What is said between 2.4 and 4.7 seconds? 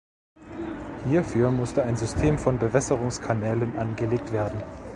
Bewässerungskanälen angelegt werden.